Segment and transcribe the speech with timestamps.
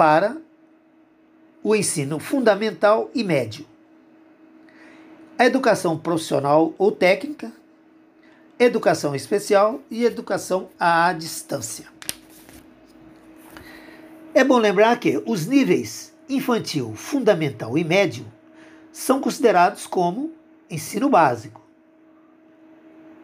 [0.00, 0.40] para
[1.62, 3.66] o ensino fundamental e médio.
[5.38, 7.52] A educação profissional ou técnica,
[8.58, 11.86] educação especial e educação à distância.
[14.32, 18.24] É bom lembrar que os níveis infantil, fundamental e médio
[18.90, 20.32] são considerados como
[20.70, 21.60] ensino básico.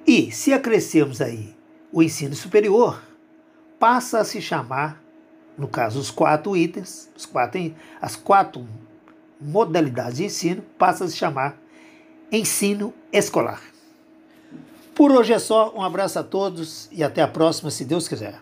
[0.06, 1.56] E se acrescermos aí
[1.90, 3.02] o ensino superior,
[3.78, 5.05] passa a se chamar
[5.56, 8.66] no caso, os quatro itens, os quatro, as quatro
[9.40, 11.56] modalidades de ensino, passa a se chamar
[12.30, 13.62] ensino escolar.
[14.94, 18.40] Por hoje é só, um abraço a todos e até a próxima, se Deus quiser.